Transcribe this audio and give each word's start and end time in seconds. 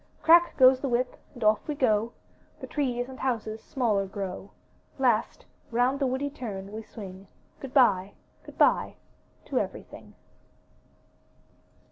Crack 0.23 0.57
goes 0.57 0.79
the 0.79 0.87
whip, 0.89 1.15
and 1.35 1.43
off 1.43 1.67
we 1.67 1.75
go; 1.75 2.13
The 2.59 2.65
trees 2.65 3.07
and 3.07 3.19
houses 3.19 3.61
smaller 3.61 4.07
grow; 4.07 4.49
Last, 4.97 5.45
round 5.69 5.99
the 5.99 6.07
woody 6.07 6.31
turn 6.31 6.71
we 6.71 6.81
swing; 6.81 7.27
Good 7.59 7.71
bye, 7.75 8.13
good 8.43 8.57
bye, 8.57 8.95
to 9.45 9.59
everything! 9.59 10.15